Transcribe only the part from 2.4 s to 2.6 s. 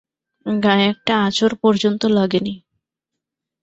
নি।